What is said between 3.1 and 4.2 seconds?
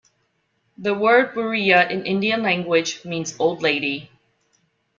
'an old lady'.